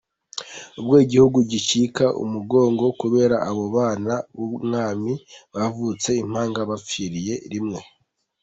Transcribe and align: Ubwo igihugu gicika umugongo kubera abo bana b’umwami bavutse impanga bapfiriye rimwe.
Ubwo 0.79 0.95
igihugu 1.05 1.37
gicika 1.51 2.05
umugongo 2.23 2.85
kubera 3.01 3.35
abo 3.49 3.65
bana 3.75 4.13
b’umwami 4.35 5.13
bavutse 5.55 6.09
impanga 6.23 6.61
bapfiriye 6.69 7.35
rimwe. 7.51 7.81